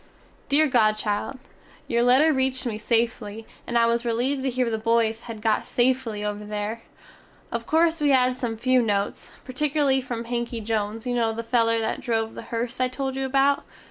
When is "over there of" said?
6.25-7.67